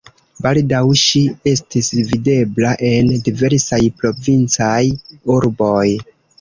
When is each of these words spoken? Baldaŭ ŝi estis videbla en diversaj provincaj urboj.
Baldaŭ 0.43 0.79
ŝi 1.01 1.21
estis 1.51 1.91
videbla 2.13 2.73
en 2.89 3.13
diversaj 3.29 3.81
provincaj 4.03 4.83
urboj. 5.39 5.89